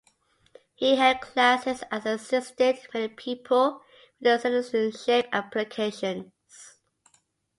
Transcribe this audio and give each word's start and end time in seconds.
He 0.73 0.95
held 0.95 1.21
classes 1.21 1.83
and 1.91 2.03
assisted 2.07 2.79
many 2.91 3.09
people 3.09 3.83
with 4.19 4.23
their 4.23 4.39
citizenship 4.39 5.27
applications. 5.31 6.31